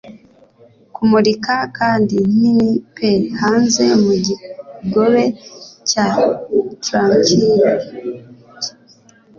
Kumurika 0.95 1.55
kandi 1.77 2.15
nini 2.39 2.69
pe 2.95 3.11
hanze 3.39 3.85
mukigobe 4.03 5.25
cya 5.89 6.07
tranquil. 6.85 7.59